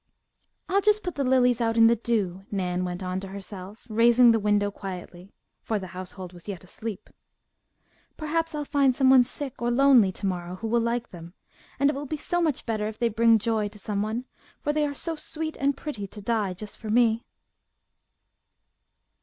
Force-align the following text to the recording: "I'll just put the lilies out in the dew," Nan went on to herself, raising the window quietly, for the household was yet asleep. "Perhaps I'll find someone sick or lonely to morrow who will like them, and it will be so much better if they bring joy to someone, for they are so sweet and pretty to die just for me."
"I'll 0.67 0.81
just 0.81 1.03
put 1.03 1.13
the 1.13 1.23
lilies 1.23 1.61
out 1.61 1.77
in 1.77 1.85
the 1.85 1.95
dew," 1.95 2.43
Nan 2.49 2.83
went 2.83 3.03
on 3.03 3.19
to 3.19 3.27
herself, 3.27 3.85
raising 3.87 4.31
the 4.31 4.39
window 4.39 4.71
quietly, 4.71 5.31
for 5.61 5.77
the 5.77 5.85
household 5.93 6.33
was 6.33 6.47
yet 6.47 6.63
asleep. 6.63 7.11
"Perhaps 8.17 8.55
I'll 8.55 8.65
find 8.65 8.95
someone 8.95 9.23
sick 9.23 9.61
or 9.61 9.69
lonely 9.69 10.11
to 10.13 10.25
morrow 10.25 10.55
who 10.55 10.65
will 10.65 10.81
like 10.81 11.09
them, 11.11 11.35
and 11.79 11.87
it 11.87 11.95
will 11.95 12.07
be 12.07 12.17
so 12.17 12.41
much 12.41 12.65
better 12.65 12.87
if 12.87 12.97
they 12.97 13.09
bring 13.09 13.37
joy 13.37 13.67
to 13.67 13.77
someone, 13.77 14.25
for 14.63 14.73
they 14.73 14.87
are 14.87 14.95
so 14.95 15.15
sweet 15.15 15.55
and 15.59 15.77
pretty 15.77 16.07
to 16.07 16.19
die 16.19 16.55
just 16.55 16.79
for 16.79 16.89
me." 16.89 17.23